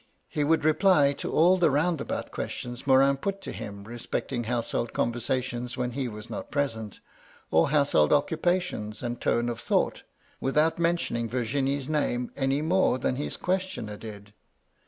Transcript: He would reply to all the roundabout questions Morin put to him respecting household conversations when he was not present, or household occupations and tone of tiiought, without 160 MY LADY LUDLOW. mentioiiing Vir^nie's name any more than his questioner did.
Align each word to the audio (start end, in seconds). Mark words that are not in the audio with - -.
He 0.27 0.43
would 0.43 0.65
reply 0.65 1.13
to 1.13 1.31
all 1.31 1.57
the 1.59 1.69
roundabout 1.69 2.31
questions 2.31 2.87
Morin 2.87 3.17
put 3.17 3.39
to 3.41 3.51
him 3.51 3.83
respecting 3.83 4.45
household 4.45 4.93
conversations 4.93 5.77
when 5.77 5.91
he 5.91 6.07
was 6.07 6.27
not 6.27 6.49
present, 6.49 6.99
or 7.51 7.69
household 7.69 8.11
occupations 8.11 9.03
and 9.03 9.21
tone 9.21 9.47
of 9.47 9.61
tiiought, 9.61 10.01
without 10.39 10.79
160 10.79 11.13
MY 11.13 11.19
LADY 11.19 11.27
LUDLOW. 11.27 11.39
mentioiiing 11.39 11.65
Vir^nie's 11.77 11.87
name 11.89 12.31
any 12.35 12.63
more 12.63 12.97
than 12.97 13.17
his 13.17 13.37
questioner 13.37 13.95
did. 13.95 14.33